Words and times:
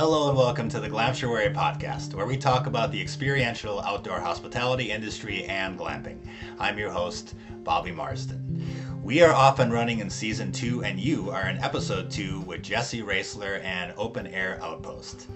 Hello 0.00 0.30
and 0.30 0.38
welcome 0.38 0.66
to 0.70 0.80
the 0.80 0.88
Warrior 0.88 1.52
podcast, 1.52 2.14
where 2.14 2.24
we 2.24 2.38
talk 2.38 2.66
about 2.66 2.90
the 2.90 2.98
experiential 2.98 3.82
outdoor 3.82 4.18
hospitality 4.18 4.90
industry 4.90 5.44
and 5.44 5.78
glamping. 5.78 6.26
I'm 6.58 6.78
your 6.78 6.88
host, 6.88 7.34
Bobby 7.64 7.92
Marsden. 7.92 8.64
We 9.04 9.20
are 9.20 9.34
off 9.34 9.58
and 9.58 9.70
running 9.70 9.98
in 9.98 10.08
season 10.08 10.52
two, 10.52 10.82
and 10.84 10.98
you 10.98 11.28
are 11.28 11.50
in 11.50 11.58
episode 11.58 12.10
two 12.10 12.40
with 12.46 12.62
Jesse 12.62 13.02
Roesler 13.02 13.62
and 13.62 13.92
Open 13.98 14.26
Air 14.28 14.58
Outpost. 14.62 15.26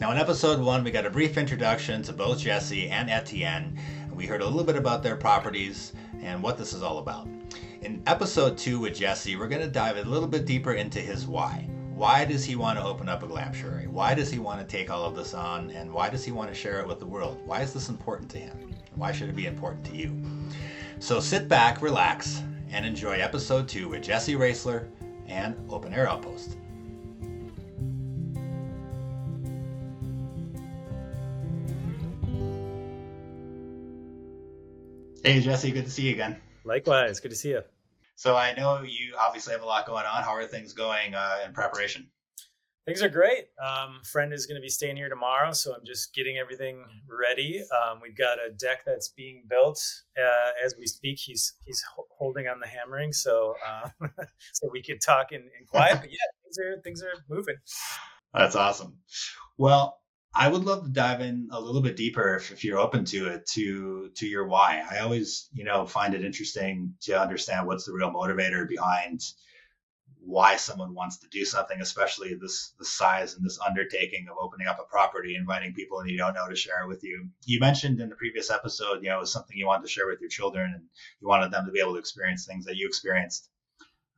Now, 0.00 0.12
in 0.12 0.18
episode 0.18 0.60
one, 0.60 0.84
we 0.84 0.92
got 0.92 1.06
a 1.06 1.10
brief 1.10 1.36
introduction 1.36 2.00
to 2.04 2.12
both 2.12 2.38
Jesse 2.38 2.90
and 2.90 3.10
Etienne, 3.10 3.76
and 4.02 4.16
we 4.16 4.26
heard 4.26 4.42
a 4.42 4.46
little 4.46 4.62
bit 4.62 4.76
about 4.76 5.02
their 5.02 5.16
properties 5.16 5.92
and 6.22 6.40
what 6.40 6.56
this 6.56 6.72
is 6.72 6.84
all 6.84 6.98
about. 6.98 7.26
In 7.82 8.00
episode 8.06 8.56
two 8.56 8.78
with 8.78 8.94
Jesse, 8.94 9.34
we're 9.34 9.48
going 9.48 9.60
to 9.60 9.66
dive 9.66 9.96
a 9.96 10.08
little 10.08 10.28
bit 10.28 10.46
deeper 10.46 10.74
into 10.74 11.00
his 11.00 11.26
why. 11.26 11.68
Why 11.94 12.24
does 12.24 12.44
he 12.44 12.56
want 12.56 12.76
to 12.76 12.84
open 12.84 13.08
up 13.08 13.22
a 13.22 13.26
glamptuary? 13.28 13.86
Why 13.86 14.14
does 14.14 14.28
he 14.28 14.40
want 14.40 14.58
to 14.60 14.66
take 14.66 14.90
all 14.90 15.04
of 15.04 15.14
this 15.14 15.32
on? 15.32 15.70
And 15.70 15.92
why 15.92 16.10
does 16.10 16.24
he 16.24 16.32
want 16.32 16.48
to 16.48 16.54
share 16.54 16.80
it 16.80 16.88
with 16.88 16.98
the 16.98 17.06
world? 17.06 17.40
Why 17.46 17.62
is 17.62 17.72
this 17.72 17.88
important 17.88 18.28
to 18.32 18.38
him? 18.38 18.74
Why 18.96 19.12
should 19.12 19.28
it 19.28 19.36
be 19.36 19.46
important 19.46 19.86
to 19.86 19.96
you? 19.96 20.20
So 20.98 21.20
sit 21.20 21.48
back, 21.48 21.80
relax, 21.82 22.42
and 22.72 22.84
enjoy 22.84 23.20
episode 23.20 23.68
two 23.68 23.88
with 23.88 24.02
Jesse 24.02 24.34
Roesler 24.34 24.88
and 25.28 25.54
Open 25.70 25.94
Air 25.94 26.08
Outpost. 26.08 26.56
Hey, 35.22 35.40
Jesse, 35.40 35.70
good 35.70 35.84
to 35.84 35.90
see 35.92 36.08
you 36.08 36.12
again. 36.12 36.38
Likewise, 36.64 37.20
good 37.20 37.30
to 37.30 37.36
see 37.36 37.50
you. 37.50 37.62
So 38.16 38.36
I 38.36 38.54
know 38.54 38.82
you 38.82 39.14
obviously 39.18 39.52
have 39.52 39.62
a 39.62 39.66
lot 39.66 39.86
going 39.86 40.06
on. 40.06 40.22
How 40.22 40.34
are 40.34 40.46
things 40.46 40.72
going 40.72 41.14
uh, 41.14 41.38
in 41.46 41.52
preparation? 41.52 42.08
Things 42.86 43.02
are 43.02 43.08
great. 43.08 43.46
Um, 43.64 44.00
friend 44.04 44.32
is 44.32 44.44
going 44.44 44.56
to 44.56 44.62
be 44.62 44.68
staying 44.68 44.96
here 44.96 45.08
tomorrow, 45.08 45.52
so 45.52 45.72
I'm 45.74 45.86
just 45.86 46.14
getting 46.14 46.36
everything 46.36 46.84
ready. 47.08 47.62
Um, 47.62 47.98
we've 48.02 48.16
got 48.16 48.36
a 48.38 48.52
deck 48.52 48.84
that's 48.84 49.08
being 49.08 49.44
built 49.48 49.82
uh, 50.18 50.50
as 50.62 50.74
we 50.78 50.86
speak. 50.86 51.18
He's 51.18 51.54
he's 51.64 51.82
holding 52.18 52.46
on 52.46 52.60
the 52.60 52.66
hammering, 52.66 53.14
so 53.14 53.54
uh, 53.66 53.88
so 54.52 54.68
we 54.70 54.82
could 54.82 55.00
talk 55.00 55.32
in, 55.32 55.40
in 55.40 55.66
quiet. 55.66 55.98
But 56.02 56.10
yeah, 56.10 56.18
things 56.42 56.58
are 56.58 56.82
things 56.82 57.02
are 57.02 57.24
moving. 57.34 57.56
That's 58.34 58.54
awesome. 58.54 58.98
Well, 59.56 59.98
I 60.36 60.48
would 60.48 60.64
love 60.64 60.82
to 60.82 60.90
dive 60.90 61.20
in 61.20 61.48
a 61.52 61.60
little 61.60 61.80
bit 61.80 61.96
deeper 61.96 62.34
if, 62.34 62.50
if, 62.50 62.64
you're 62.64 62.78
open 62.78 63.04
to 63.06 63.28
it 63.28 63.46
to 63.54 64.10
to 64.16 64.26
your 64.26 64.46
why. 64.48 64.82
I 64.90 64.98
always, 64.98 65.48
you 65.52 65.64
know, 65.64 65.86
find 65.86 66.12
it 66.12 66.24
interesting 66.24 66.94
to 67.02 67.20
understand 67.20 67.66
what's 67.66 67.84
the 67.84 67.92
real 67.92 68.10
motivator 68.10 68.68
behind 68.68 69.20
why 70.26 70.56
someone 70.56 70.94
wants 70.94 71.18
to 71.18 71.28
do 71.28 71.44
something, 71.44 71.80
especially 71.80 72.34
this 72.34 72.72
the 72.78 72.84
size 72.84 73.34
and 73.34 73.44
this 73.44 73.60
undertaking 73.64 74.26
of 74.28 74.36
opening 74.40 74.66
up 74.66 74.78
a 74.80 74.90
property, 74.90 75.36
inviting 75.36 75.72
people 75.72 76.00
and 76.00 76.10
you 76.10 76.16
don't 76.16 76.34
know 76.34 76.48
to 76.48 76.56
share 76.56 76.82
it 76.82 76.88
with 76.88 77.04
you. 77.04 77.28
You 77.44 77.60
mentioned 77.60 78.00
in 78.00 78.08
the 78.08 78.16
previous 78.16 78.50
episode, 78.50 79.02
you 79.02 79.10
know, 79.10 79.18
it 79.18 79.20
was 79.20 79.32
something 79.32 79.56
you 79.56 79.66
wanted 79.66 79.82
to 79.82 79.92
share 79.92 80.08
with 80.08 80.20
your 80.20 80.30
children 80.30 80.72
and 80.74 80.84
you 81.20 81.28
wanted 81.28 81.52
them 81.52 81.66
to 81.66 81.72
be 81.72 81.80
able 81.80 81.92
to 81.92 81.98
experience 81.98 82.44
things 82.44 82.64
that 82.64 82.76
you 82.76 82.88
experienced. 82.88 83.50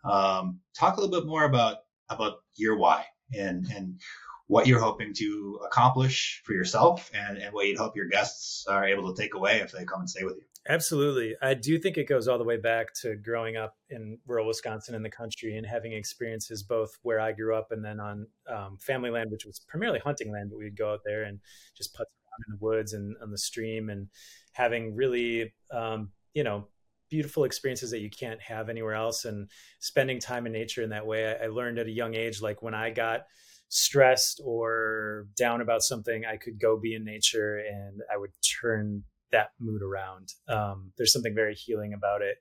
Um, 0.05 0.61
talk 0.75 0.97
a 0.97 1.01
little 1.01 1.21
bit 1.21 1.27
more 1.27 1.45
about 1.45 1.79
about 2.09 2.43
your 2.55 2.77
why 2.79 3.05
and 3.35 3.67
and 3.75 4.01
what 4.49 4.67
you're 4.67 4.81
hoping 4.81 5.13
to 5.13 5.59
accomplish 5.65 6.43
for 6.45 6.53
yourself 6.53 7.11
and, 7.13 7.39
and 7.39 7.53
what 7.53 7.67
you'd 7.67 7.79
hope 7.79 7.97
your 7.97 8.07
guests 8.07 8.65
are 8.69 8.87
able 8.87 9.13
to 9.13 9.21
take 9.21 9.35
away 9.35 9.59
if 9.59 9.73
they 9.73 9.85
come 9.85 10.01
and 10.01 10.11
stay 10.11 10.25
with 10.25 10.37
you. 10.37 10.43
Absolutely. 10.69 11.37
I 11.41 11.55
do 11.55 11.79
think 11.79 11.97
it 11.97 12.09
goes 12.09 12.27
all 12.27 12.39
the 12.39 12.45
way 12.45 12.57
back 12.57 12.93
to 13.03 13.17
growing 13.17 13.57
up 13.57 13.77
in 13.91 14.19
rural 14.27 14.47
Wisconsin 14.47 14.95
in 14.95 15.03
the 15.03 15.11
country 15.11 15.57
and 15.57 15.67
having 15.67 15.93
experiences 15.93 16.63
both 16.63 16.91
where 17.03 17.21
I 17.21 17.33
grew 17.33 17.57
up 17.57 17.69
and 17.71 17.85
then 17.85 18.01
on 18.01 18.27
um, 18.53 18.77
family 18.81 19.11
land, 19.11 19.31
which 19.31 19.45
was 19.45 19.61
primarily 19.69 20.01
hunting 20.01 20.33
land, 20.33 20.51
but 20.51 20.59
we'd 20.59 20.77
go 20.77 20.93
out 20.93 21.01
there 21.05 21.25
and 21.25 21.39
just 21.77 21.95
put 21.95 22.03
around 22.03 22.45
in 22.49 22.53
the 22.53 22.65
woods 22.65 22.93
and 22.93 23.17
on 23.23 23.31
the 23.31 23.39
stream 23.39 23.91
and 23.91 24.09
having 24.53 24.95
really, 24.97 25.53
um, 25.71 26.11
you 26.35 26.43
know, 26.43 26.67
beautiful 27.09 27.45
experiences 27.45 27.93
that 27.93 28.01
you 28.01 28.11
can't 28.11 28.43
have 28.43 28.69
anywhere 28.69 28.95
else 28.95 29.25
and 29.25 29.49
spending 29.79 30.19
time 30.19 30.47
in 30.47 30.53
nature 30.53 30.83
in 30.83 30.91
that 30.91 31.07
way. 31.07 31.29
I, 31.29 31.45
I 31.45 31.47
learned 31.47 31.79
at 31.79 31.87
a 31.87 31.93
young 31.93 32.15
age, 32.15 32.43
like 32.43 32.63
when 32.63 32.75
I 32.75 32.91
got 32.91 33.27
stressed 33.69 34.41
or 34.45 35.27
down 35.37 35.61
about 35.61 35.83
something, 35.83 36.25
I 36.25 36.37
could 36.37 36.61
go 36.61 36.79
be 36.79 36.95
in 36.95 37.05
nature 37.05 37.59
and 37.59 38.01
I 38.13 38.17
would 38.17 38.31
turn 38.61 39.03
that 39.33 39.51
mood 39.59 39.83
around. 39.83 40.33
Um, 40.49 40.93
there's 40.97 41.13
something 41.13 41.35
very 41.35 41.55
healing 41.55 41.93
about 41.93 42.23
it. 42.23 42.37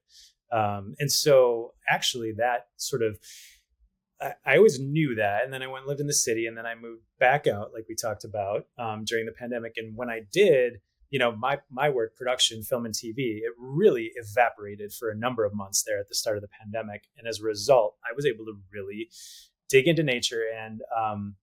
Um, 0.51 0.95
and 0.99 1.11
so, 1.11 1.73
actually, 1.89 2.33
that 2.37 2.67
sort 2.77 3.01
of, 3.01 3.17
I, 4.45 4.57
always 4.57 4.79
knew 4.79 5.15
that. 5.15 5.43
And 5.43 5.51
then 5.51 5.61
I 5.61 5.67
went 5.67 5.79
and 5.79 5.89
lived 5.89 5.99
in 5.99 6.07
the 6.07 6.13
city 6.13 6.45
and 6.45 6.57
then 6.57 6.65
I 6.65 6.75
moved 6.75 7.03
back 7.19 7.47
out, 7.47 7.71
like 7.73 7.85
we 7.89 7.95
talked 7.95 8.23
about 8.23 8.67
um, 8.77 9.03
during 9.05 9.25
the 9.25 9.31
pandemic. 9.31 9.73
And 9.77 9.97
when 9.97 10.09
I 10.09 10.21
did, 10.31 10.79
you 11.09 11.19
know, 11.19 11.35
my, 11.35 11.59
my 11.69 11.89
work, 11.89 12.15
production, 12.15 12.63
film, 12.63 12.85
and 12.85 12.93
TV, 12.93 13.39
it 13.39 13.51
really 13.57 14.11
evaporated 14.15 14.93
for 14.93 15.09
a 15.09 15.15
number 15.15 15.43
of 15.43 15.53
months 15.53 15.83
there 15.83 15.99
at 15.99 16.07
the 16.07 16.15
start 16.15 16.37
of 16.37 16.41
the 16.41 16.49
pandemic. 16.61 17.03
And 17.17 17.27
as 17.27 17.41
a 17.41 17.43
result, 17.43 17.97
I 18.03 18.13
was 18.15 18.25
able 18.25 18.45
to 18.45 18.53
really 18.71 19.09
dig 19.69 19.87
into 19.87 20.03
nature 20.03 20.43
and 20.57 20.81
um, 20.95 21.35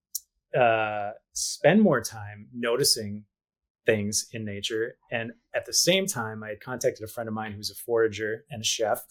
uh, 0.59 1.12
spend 1.33 1.83
more 1.83 2.00
time 2.00 2.49
noticing 2.55 3.25
things 3.87 4.27
in 4.33 4.44
nature. 4.44 4.97
And 5.10 5.33
at 5.55 5.66
the 5.66 5.72
same 5.72 6.06
time, 6.06 6.43
I 6.43 6.50
had 6.50 6.61
contacted 6.61 7.05
a 7.05 7.09
friend 7.09 7.28
of 7.28 7.34
mine 7.34 7.53
who's 7.53 7.71
a 7.71 7.75
forager 7.75 8.44
and 8.50 8.61
a 8.61 8.65
chef, 8.65 9.05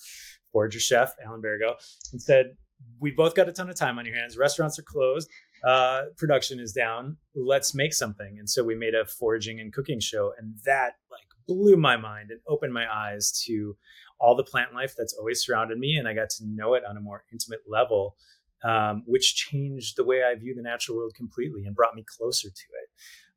forager 0.51 0.79
chef, 0.79 1.13
Alan 1.25 1.41
Bergo, 1.41 1.73
and 2.11 2.21
said, 2.21 2.55
We 2.99 3.11
both 3.11 3.35
got 3.35 3.49
a 3.49 3.51
ton 3.51 3.69
of 3.69 3.75
time 3.75 3.99
on 3.99 4.05
your 4.05 4.15
hands. 4.15 4.37
Restaurants 4.37 4.79
are 4.79 4.83
closed. 4.83 5.29
Uh, 5.63 6.03
production 6.17 6.59
is 6.59 6.71
down. 6.71 7.17
Let's 7.35 7.75
make 7.75 7.93
something. 7.93 8.37
And 8.39 8.49
so 8.49 8.63
we 8.63 8.75
made 8.75 8.95
a 8.95 9.05
foraging 9.05 9.59
and 9.59 9.71
cooking 9.71 9.99
show. 9.99 10.33
And 10.37 10.55
that 10.65 10.93
like 11.11 11.21
blew 11.47 11.75
my 11.75 11.97
mind 11.97 12.31
and 12.31 12.39
opened 12.47 12.73
my 12.73 12.85
eyes 12.91 13.31
to 13.45 13.75
all 14.19 14.35
the 14.35 14.43
plant 14.43 14.73
life 14.73 14.93
that's 14.97 15.13
always 15.13 15.43
surrounded 15.43 15.77
me. 15.77 15.95
And 15.95 16.07
I 16.07 16.13
got 16.13 16.29
to 16.31 16.45
know 16.45 16.75
it 16.75 16.83
on 16.87 16.97
a 16.97 17.01
more 17.01 17.23
intimate 17.31 17.61
level 17.67 18.15
um, 18.63 19.03
which 19.05 19.35
changed 19.35 19.97
the 19.97 20.03
way 20.03 20.23
I 20.23 20.35
view 20.35 20.53
the 20.55 20.61
natural 20.61 20.97
world 20.97 21.13
completely 21.15 21.65
and 21.65 21.75
brought 21.75 21.95
me 21.95 22.03
closer 22.07 22.49
to 22.49 22.65
it. 22.83 22.89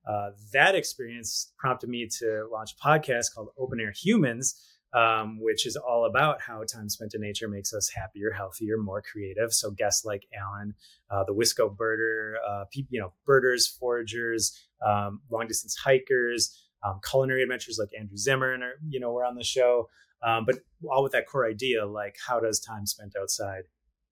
Uh, 0.07 0.31
that 0.53 0.75
experience 0.75 1.53
prompted 1.59 1.89
me 1.89 2.07
to 2.19 2.47
launch 2.53 2.75
a 2.75 2.87
podcast 2.87 3.35
called 3.35 3.49
Open 3.59 3.81
Air 3.81 3.93
Humans, 3.97 4.63
um, 4.93 5.41
which 5.41 5.67
is 5.67 5.77
all 5.77 6.05
about 6.05 6.41
how 6.41 6.63
time 6.63 6.89
spent 6.89 7.15
in 7.15 7.21
nature 7.21 7.49
makes 7.49 7.73
us 7.73 7.91
happier, 7.95 8.31
healthier, 8.31 8.77
more 8.77 9.03
creative. 9.03 9.53
So 9.53 9.71
guests 9.71 10.05
like 10.05 10.27
Alan, 10.39 10.75
uh, 11.11 11.25
the 11.25 11.35
Wisco 11.35 11.75
birder, 11.75 12.35
uh, 12.47 12.65
you 12.73 13.01
know, 13.01 13.13
birders, 13.27 13.67
foragers, 13.67 14.53
um, 14.87 15.21
long 15.31 15.47
distance 15.49 15.77
hikers, 15.77 16.69
um, 16.85 17.01
culinary 17.09 17.43
adventures 17.43 17.79
like 17.81 17.89
Andrew 17.99 18.17
Zimmern, 18.17 18.63
or 18.63 18.75
you 18.89 19.01
know, 19.01 19.13
we're 19.13 19.25
on 19.25 19.37
the 19.37 19.45
show. 19.45 19.89
Um, 20.23 20.45
but 20.47 20.57
all 20.91 21.03
with 21.03 21.13
that 21.13 21.27
core 21.27 21.47
idea, 21.47 21.87
like 21.87 22.17
how 22.27 22.41
does 22.41 22.61
time 22.61 22.87
spent 22.87 23.15
outside 23.21 23.65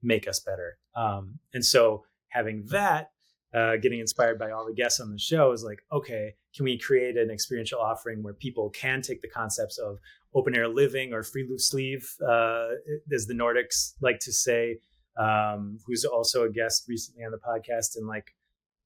make 0.03 0.27
us 0.27 0.39
better. 0.39 0.77
Um, 0.95 1.39
and 1.53 1.65
so 1.65 2.03
having 2.29 2.65
that, 2.67 3.11
uh, 3.53 3.77
getting 3.77 3.99
inspired 3.99 4.39
by 4.39 4.51
all 4.51 4.65
the 4.65 4.73
guests 4.73 4.99
on 4.99 5.11
the 5.11 5.19
show 5.19 5.51
is 5.51 5.63
like, 5.63 5.79
okay, 5.91 6.33
can 6.55 6.65
we 6.65 6.77
create 6.77 7.17
an 7.17 7.29
experiential 7.29 7.79
offering 7.79 8.23
where 8.23 8.33
people 8.33 8.69
can 8.71 9.01
take 9.01 9.21
the 9.21 9.29
concepts 9.29 9.77
of 9.77 9.99
open 10.33 10.55
air 10.55 10.67
living 10.67 11.13
or 11.13 11.21
friluftsliv, 11.21 12.03
uh, 12.27 12.75
as 13.13 13.27
the 13.27 13.33
Nordics 13.33 13.93
like 14.01 14.19
to 14.19 14.31
say, 14.31 14.79
um, 15.17 15.77
who's 15.85 16.03
also 16.03 16.43
a 16.43 16.49
guest 16.49 16.85
recently 16.87 17.23
on 17.23 17.31
the 17.31 17.37
podcast, 17.37 17.95
and 17.95 18.07
like 18.07 18.33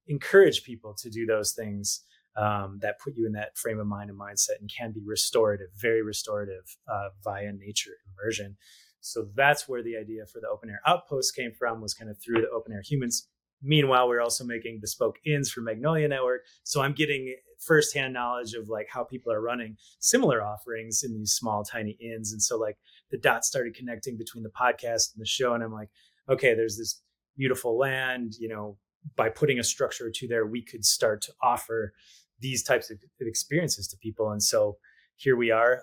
encourage 0.06 0.62
people 0.62 0.94
to 0.98 1.08
do 1.08 1.24
those 1.24 1.52
things 1.52 2.02
um, 2.36 2.78
that 2.82 3.00
put 3.00 3.16
you 3.16 3.26
in 3.26 3.32
that 3.32 3.56
frame 3.56 3.80
of 3.80 3.86
mind 3.86 4.10
and 4.10 4.18
mindset 4.18 4.60
and 4.60 4.70
can 4.70 4.92
be 4.92 5.00
restorative, 5.04 5.68
very 5.76 6.02
restorative 6.02 6.76
uh, 6.86 7.08
via 7.24 7.52
nature 7.52 7.96
immersion. 8.12 8.56
So 9.00 9.28
that's 9.34 9.68
where 9.68 9.82
the 9.82 9.96
idea 9.96 10.26
for 10.26 10.40
the 10.40 10.48
open 10.48 10.70
air 10.70 10.80
outpost 10.86 11.34
came 11.36 11.52
from, 11.52 11.80
was 11.80 11.94
kind 11.94 12.10
of 12.10 12.18
through 12.18 12.40
the 12.42 12.50
open 12.50 12.72
air 12.72 12.82
humans. 12.84 13.28
Meanwhile, 13.62 14.08
we're 14.08 14.20
also 14.20 14.44
making 14.44 14.78
bespoke 14.80 15.16
inns 15.26 15.50
for 15.50 15.60
Magnolia 15.62 16.06
Network. 16.06 16.42
So 16.62 16.80
I'm 16.80 16.92
getting 16.92 17.34
firsthand 17.58 18.12
knowledge 18.12 18.54
of 18.54 18.68
like 18.68 18.86
how 18.88 19.02
people 19.02 19.32
are 19.32 19.40
running 19.40 19.76
similar 19.98 20.42
offerings 20.42 21.02
in 21.02 21.12
these 21.12 21.32
small, 21.32 21.64
tiny 21.64 21.98
inns. 22.00 22.32
And 22.32 22.40
so 22.40 22.56
like 22.56 22.76
the 23.10 23.18
dots 23.18 23.48
started 23.48 23.74
connecting 23.74 24.16
between 24.16 24.44
the 24.44 24.50
podcast 24.50 25.12
and 25.12 25.20
the 25.20 25.26
show. 25.26 25.54
And 25.54 25.64
I'm 25.64 25.72
like, 25.72 25.88
okay, 26.28 26.54
there's 26.54 26.76
this 26.76 27.02
beautiful 27.36 27.76
land, 27.76 28.34
you 28.38 28.48
know, 28.48 28.78
by 29.16 29.28
putting 29.28 29.58
a 29.58 29.64
structure 29.64 30.06
or 30.06 30.10
two 30.10 30.28
there, 30.28 30.46
we 30.46 30.62
could 30.62 30.84
start 30.84 31.22
to 31.22 31.32
offer 31.42 31.92
these 32.40 32.62
types 32.62 32.90
of 32.90 32.98
experiences 33.20 33.88
to 33.88 33.96
people. 33.96 34.30
And 34.30 34.42
so 34.42 34.76
here 35.16 35.36
we 35.36 35.50
are, 35.50 35.80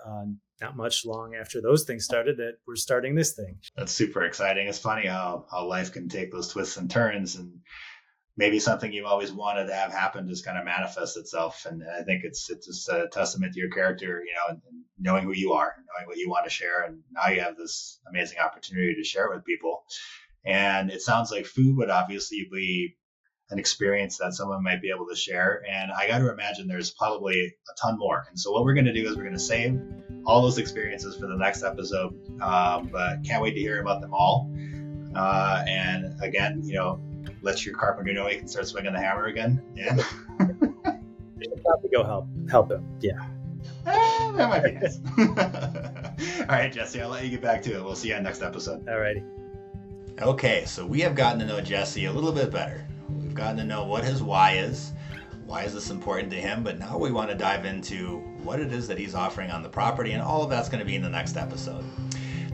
not 0.60 0.76
much 0.76 1.04
long 1.04 1.34
after 1.34 1.60
those 1.60 1.84
things 1.84 2.04
started 2.04 2.38
that 2.38 2.54
we're 2.66 2.76
starting 2.76 3.14
this 3.14 3.32
thing. 3.32 3.58
That's 3.76 3.92
super 3.92 4.24
exciting. 4.24 4.68
It's 4.68 4.78
funny 4.78 5.06
how, 5.06 5.46
how 5.50 5.66
life 5.66 5.92
can 5.92 6.08
take 6.08 6.32
those 6.32 6.48
twists 6.48 6.76
and 6.76 6.90
turns 6.90 7.36
and 7.36 7.60
maybe 8.36 8.58
something 8.58 8.92
you've 8.92 9.06
always 9.06 9.32
wanted 9.32 9.66
to 9.66 9.74
have 9.74 9.92
happen 9.92 10.28
just 10.28 10.44
kind 10.44 10.58
of 10.58 10.64
manifests 10.64 11.16
itself. 11.16 11.66
And 11.68 11.82
I 11.82 12.02
think 12.02 12.22
it's 12.24 12.50
it's 12.50 12.66
just 12.66 12.88
a 12.88 13.08
testament 13.10 13.54
to 13.54 13.60
your 13.60 13.70
character, 13.70 14.22
you 14.24 14.34
know, 14.34 14.50
and, 14.50 14.60
and 14.68 14.84
knowing 14.98 15.24
who 15.24 15.32
you 15.32 15.52
are, 15.52 15.74
knowing 15.94 16.06
what 16.06 16.18
you 16.18 16.28
want 16.28 16.44
to 16.44 16.50
share. 16.50 16.84
And 16.84 17.00
now 17.10 17.28
you 17.28 17.40
have 17.40 17.56
this 17.56 18.00
amazing 18.08 18.38
opportunity 18.38 18.94
to 18.94 19.04
share 19.04 19.30
with 19.30 19.44
people. 19.44 19.84
And 20.44 20.90
it 20.90 21.02
sounds 21.02 21.30
like 21.30 21.46
food 21.46 21.76
would 21.76 21.90
obviously 21.90 22.46
be 22.52 22.96
an 23.50 23.58
experience 23.58 24.18
that 24.18 24.34
someone 24.34 24.62
might 24.62 24.82
be 24.82 24.90
able 24.90 25.06
to 25.06 25.14
share. 25.14 25.62
And 25.70 25.92
I 25.92 26.08
got 26.08 26.18
to 26.18 26.32
imagine 26.32 26.66
there's 26.66 26.90
probably 26.90 27.46
a 27.46 27.80
ton 27.80 27.98
more. 27.98 28.26
And 28.28 28.38
so 28.38 28.52
what 28.52 28.64
we're 28.64 28.74
going 28.74 28.86
to 28.86 28.92
do 28.92 29.08
is 29.08 29.16
we're 29.16 29.22
going 29.22 29.34
to 29.34 29.38
save 29.38 29.80
all 30.24 30.42
those 30.42 30.58
experiences 30.58 31.16
for 31.16 31.26
the 31.26 31.36
next 31.36 31.62
episode. 31.62 32.14
Um, 32.40 32.88
but 32.92 33.22
can't 33.24 33.42
wait 33.42 33.54
to 33.54 33.60
hear 33.60 33.80
about 33.80 34.00
them 34.00 34.12
all. 34.12 34.50
Uh, 35.14 35.64
and 35.66 36.20
again, 36.22 36.62
you 36.64 36.74
know, 36.74 37.00
let 37.42 37.64
your 37.64 37.74
carpenter 37.74 38.12
know 38.12 38.26
he 38.26 38.36
can 38.36 38.48
start 38.48 38.66
swinging 38.66 38.92
the 38.92 38.98
hammer 39.00 39.26
again. 39.26 39.62
Yeah. 39.74 39.96
probably 40.36 41.90
go 41.92 42.04
help 42.04 42.26
help 42.50 42.70
him. 42.70 42.86
Yeah. 43.00 43.24
Eh, 43.86 44.32
that 44.32 44.48
might 44.48 44.64
be 44.64 44.72
nice. 44.72 44.98
all 46.40 46.46
right, 46.46 46.72
Jesse, 46.72 47.00
I'll 47.00 47.08
let 47.08 47.24
you 47.24 47.30
get 47.30 47.42
back 47.42 47.62
to 47.62 47.76
it. 47.76 47.84
We'll 47.84 47.94
see 47.94 48.08
you 48.08 48.16
on 48.16 48.22
next 48.22 48.42
episode. 48.42 48.88
All 48.88 48.98
righty. 48.98 49.22
Okay, 50.20 50.64
so 50.66 50.84
we 50.84 51.00
have 51.00 51.14
gotten 51.14 51.38
to 51.40 51.46
know 51.46 51.60
Jesse 51.60 52.06
a 52.06 52.12
little 52.12 52.32
bit 52.32 52.50
better. 52.50 52.86
Gotten 53.36 53.58
to 53.58 53.64
know 53.64 53.84
what 53.84 54.02
his 54.02 54.22
why 54.22 54.52
is. 54.52 54.92
Why 55.44 55.64
is 55.64 55.74
this 55.74 55.90
important 55.90 56.30
to 56.30 56.40
him? 56.40 56.64
But 56.64 56.78
now 56.78 56.96
we 56.98 57.12
want 57.12 57.28
to 57.30 57.36
dive 57.36 57.66
into 57.66 58.20
what 58.42 58.60
it 58.60 58.72
is 58.72 58.88
that 58.88 58.98
he's 58.98 59.14
offering 59.14 59.50
on 59.50 59.62
the 59.62 59.68
property, 59.68 60.12
and 60.12 60.22
all 60.22 60.42
of 60.42 60.50
that's 60.50 60.68
going 60.68 60.80
to 60.80 60.86
be 60.86 60.96
in 60.96 61.02
the 61.02 61.10
next 61.10 61.36
episode. 61.36 61.84